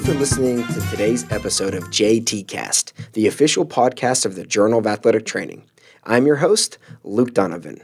[0.00, 4.86] you for listening to today's episode of JTCast, the official podcast of the Journal of
[4.86, 5.64] Athletic Training.
[6.04, 7.82] I'm your host, Luke Donovan.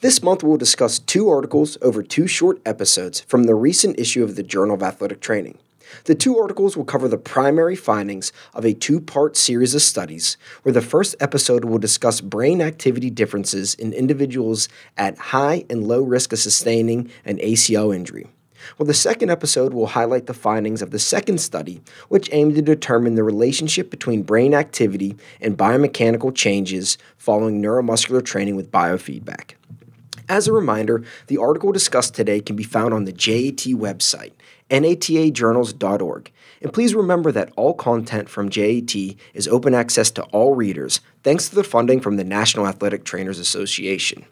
[0.00, 4.36] This month, we'll discuss two articles over two short episodes from the recent issue of
[4.36, 5.58] the Journal of Athletic Training.
[6.04, 10.36] The two articles will cover the primary findings of a two part series of studies,
[10.62, 16.02] where the first episode will discuss brain activity differences in individuals at high and low
[16.02, 18.28] risk of sustaining an ACL injury.
[18.78, 22.62] Well, the second episode will highlight the findings of the second study, which aimed to
[22.62, 29.52] determine the relationship between brain activity and biomechanical changes following neuromuscular training with biofeedback.
[30.28, 34.32] As a reminder, the article discussed today can be found on the JAT website,
[34.70, 36.32] natajournals.org.
[36.62, 38.94] And please remember that all content from JAT
[39.34, 43.38] is open access to all readers, thanks to the funding from the National Athletic Trainers
[43.38, 44.24] Association.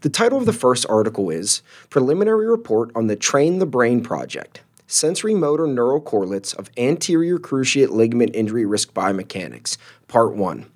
[0.00, 4.62] The title of the first article is Preliminary Report on the Train the Brain Project
[4.86, 9.76] Sensory Motor Neural Correlates of Anterior Cruciate Ligament Injury Risk Biomechanics,
[10.08, 10.66] Part 1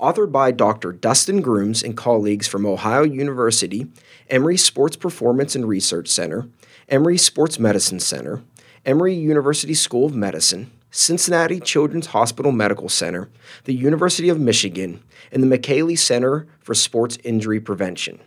[0.00, 0.92] authored by Dr.
[0.92, 3.86] Dustin Grooms and colleagues from Ohio University,
[4.30, 6.48] Emory Sports Performance and Research Center,
[6.88, 8.42] Emory Sports Medicine Center,
[8.86, 13.28] Emory University School of Medicine, Cincinnati Children's Hospital Medical Center,
[13.64, 18.20] the University of Michigan, and the Micheli Center for Sports Injury Prevention.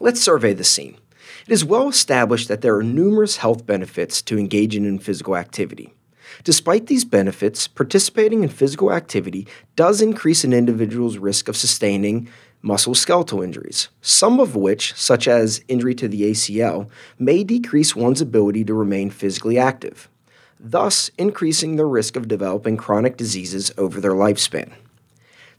[0.00, 0.96] Let's survey the scene.
[1.46, 5.92] It is well established that there are numerous health benefits to engaging in physical activity.
[6.44, 12.28] Despite these benefits, participating in physical activity does increase an individual's risk of sustaining
[12.62, 18.64] musculoskeletal injuries, some of which, such as injury to the ACL, may decrease one's ability
[18.64, 20.08] to remain physically active,
[20.60, 24.72] thus increasing the risk of developing chronic diseases over their lifespan.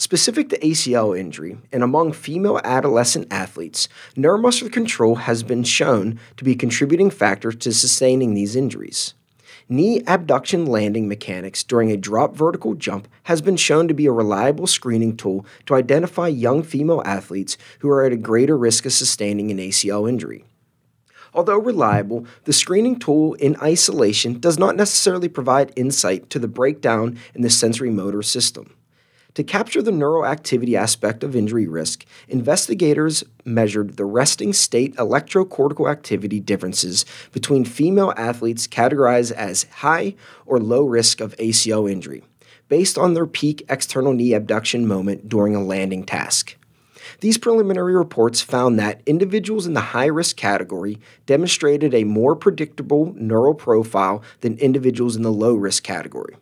[0.02, 6.46] Specific to ACL injury, and among female adolescent athletes, neuromuscular control has been shown to
[6.46, 9.14] be a contributing factor to sustaining these injuries.
[9.68, 14.12] Knee abduction landing mechanics during a drop vertical jump has been shown to be a
[14.14, 18.94] reliable screening tool to identify young female athletes who are at a greater risk of
[18.94, 20.46] sustaining an ACL injury.
[21.34, 27.20] Although reliable, the screening tool in isolation does not necessarily provide insight to the breakdown
[27.36, 28.76] in the sensory motor system.
[29.36, 36.40] To capture the neuroactivity aspect of injury risk, investigators measured the resting state electrocortical activity
[36.40, 40.16] differences between female athletes categorized as high
[40.48, 42.24] or low risk of ACL injury,
[42.70, 46.56] based on their peak external knee abduction moment during a landing task.
[47.20, 53.14] These preliminary reports found that individuals in the high risk category demonstrated a more predictable
[53.16, 56.36] neural profile than individuals in the low risk category.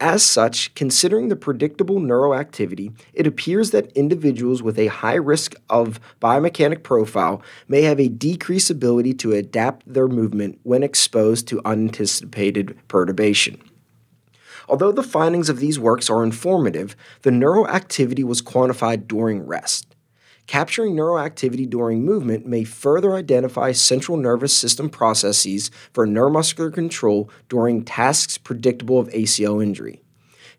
[0.00, 6.00] As such, considering the predictable neuroactivity, it appears that individuals with a high risk of
[6.22, 12.78] biomechanic profile may have a decreased ability to adapt their movement when exposed to unanticipated
[12.88, 13.62] perturbation.
[14.70, 19.89] Although the findings of these works are informative, the neuroactivity was quantified during rest.
[20.50, 27.84] Capturing neuroactivity during movement may further identify central nervous system processes for neuromuscular control during
[27.84, 30.02] tasks predictable of ACL injury.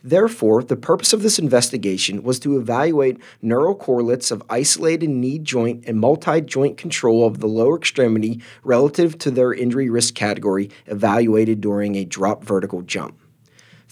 [0.02, 5.84] Therefore, the purpose of this investigation was to evaluate neural correlates of isolated knee joint
[5.85, 11.59] and multi joint control of the lower extremity relative to their injury risk category evaluated
[11.59, 13.20] during a drop vertical jump.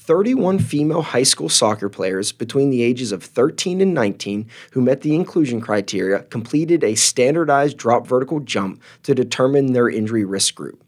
[0.10, 5.02] 31 female high school soccer players between the ages of 13 and 19 who met
[5.02, 10.84] the inclusion criteria completed a standardized drop vertical jump to determine their injury risk group.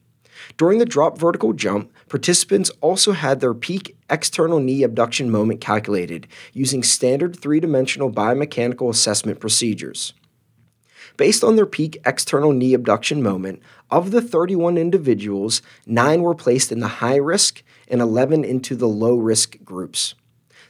[0.58, 6.26] During the drop vertical jump, participants also had their peak external knee abduction moment calculated
[6.52, 10.14] using standard three dimensional biomechanical assessment procedures.
[11.18, 16.72] Based on their peak external knee abduction moment, of the 31 individuals, nine were placed
[16.72, 20.16] in the high risk and 11 into the low risk groups.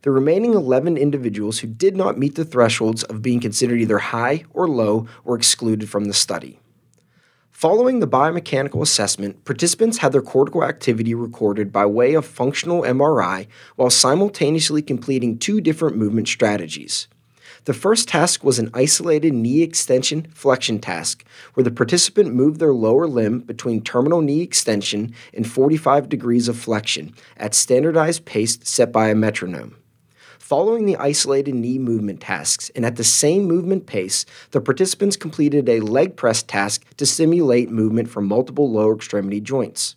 [0.01, 4.45] The remaining 11 individuals who did not meet the thresholds of being considered either high
[4.51, 6.59] or low were excluded from the study.
[7.51, 13.45] Following the biomechanical assessment, participants had their cortical activity recorded by way of functional MRI
[13.75, 17.07] while simultaneously completing two different movement strategies.
[17.65, 21.23] The first task was an isolated knee extension flexion task,
[21.53, 26.57] where the participant moved their lower limb between terminal knee extension and 45 degrees of
[26.57, 29.75] flexion at standardized pace set by a metronome.
[30.39, 35.69] Following the isolated knee movement tasks and at the same movement pace, the participants completed
[35.69, 39.95] a leg press task to simulate movement from multiple lower extremity joints.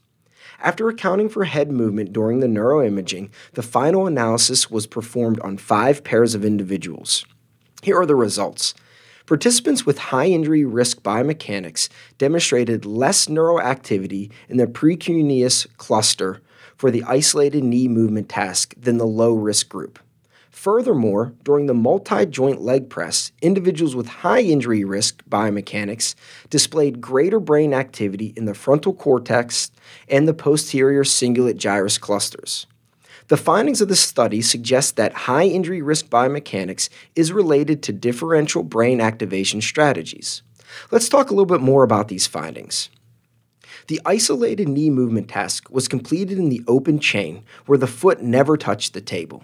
[0.61, 6.05] After accounting for head movement during the neuroimaging, the final analysis was performed on five
[6.05, 7.25] pairs of individuals.
[7.85, 8.73] Here are the results.
[9.27, 16.41] Participants with high injury risk biomechanics demonstrated less neuroactivity in the precuneus cluster
[16.79, 19.99] for the isolated knee movement task than the low risk group.
[20.51, 26.15] Furthermore, during the multi joint leg press, individuals with high injury risk biomechanics
[26.49, 29.71] displayed greater brain activity in the frontal cortex
[30.09, 32.67] and the posterior cingulate gyrus clusters.
[33.29, 38.63] The findings of the study suggest that high injury risk biomechanics is related to differential
[38.63, 40.43] brain activation strategies.
[40.91, 42.91] Let's talk a little bit more about these findings.
[43.87, 48.59] The isolated knee movement task was completed in the open chain where the foot never
[48.59, 49.43] touched the table.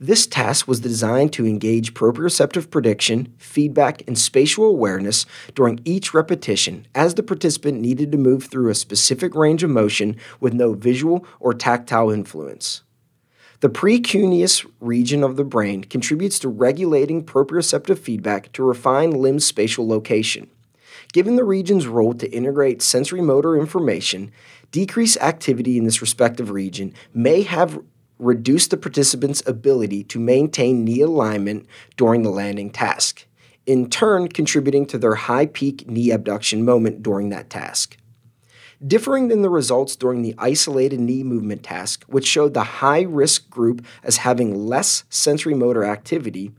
[0.00, 6.86] This task was designed to engage proprioceptive prediction, feedback, and spatial awareness during each repetition
[6.94, 11.26] as the participant needed to move through a specific range of motion with no visual
[11.38, 12.80] or tactile influence.
[13.60, 19.86] The precuneus region of the brain contributes to regulating proprioceptive feedback to refine limb spatial
[19.86, 20.48] location.
[21.12, 24.32] Given the region's role to integrate sensory motor information,
[24.70, 27.78] decreased activity in this respective region may have
[28.18, 31.66] reduced the participant's ability to maintain knee alignment
[31.98, 33.26] during the landing task,
[33.66, 37.98] in turn, contributing to their high peak knee abduction moment during that task.
[38.86, 43.50] Differing than the results during the isolated knee movement task, which showed the high risk
[43.50, 46.52] group as having less sensory motor activity,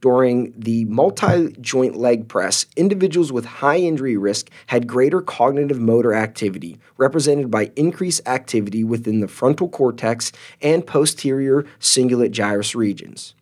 [0.00, 6.14] during the multi joint leg press, individuals with high injury risk had greater cognitive motor
[6.14, 10.30] activity, represented by increased activity within the frontal cortex
[10.60, 13.34] and posterior cingulate gyrus regions.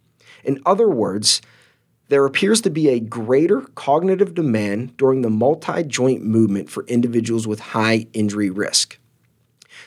[0.44, 1.42] In other words,
[2.12, 7.46] there appears to be a greater cognitive demand during the multi joint movement for individuals
[7.46, 8.98] with high injury risk.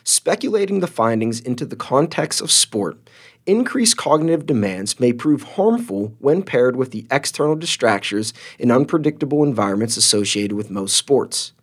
[0.04, 2.98] Speculating the findings into the context of sport,
[3.46, 9.96] increased cognitive demands may prove harmful when paired with the external distractors in unpredictable environments
[9.96, 11.54] associated with most sports.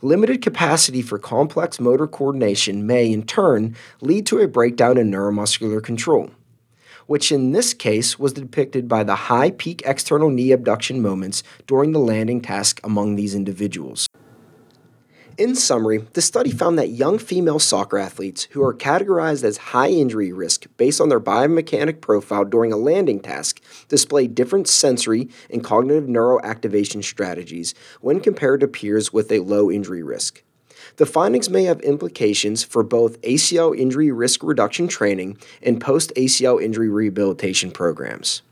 [0.00, 5.82] Limited capacity for complex motor coordination may, in turn, lead to a breakdown in neuromuscular
[5.82, 6.30] control,
[7.06, 11.92] which in this case was depicted by the high peak external knee abduction moments during
[11.92, 14.08] the landing task among these individuals.
[15.36, 19.88] In summary, the study found that young female soccer athletes who are categorized as high
[19.88, 25.64] injury risk based on their biomechanic profile during a landing task display different sensory and
[25.64, 30.44] cognitive neuroactivation strategies when compared to peers with a low injury risk.
[30.96, 36.62] The findings may have implications for both ACL injury risk reduction training and post ACL
[36.62, 38.42] injury rehabilitation programs.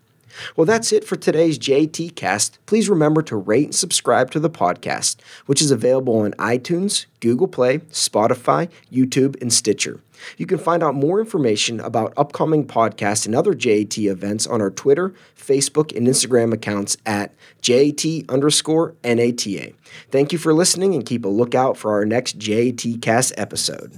[0.56, 2.58] Well, that's it for today's JT Cast.
[2.67, 7.49] Please remember to rate and subscribe to the podcast, which is available on iTunes, Google
[7.49, 10.00] Play, Spotify, YouTube, and Stitcher.
[10.37, 14.71] You can find out more information about upcoming podcasts and other JAT events on our
[14.71, 19.73] Twitter, Facebook, and Instagram accounts at JAT underscore NATA.
[20.11, 23.93] Thank you for listening and keep a lookout for our next JAT Cast episode.